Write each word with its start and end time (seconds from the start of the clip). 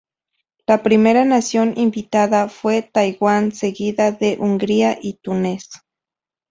La 0.65 0.81
primera 0.81 1.25
nación 1.25 1.75
invitada 1.77 2.49
fue 2.49 2.81
Taiwán, 2.81 3.51
seguida 3.51 4.11
de 4.11 4.35
Hungría 4.39 4.97
y 4.99 5.19
Túnez. 5.21 5.69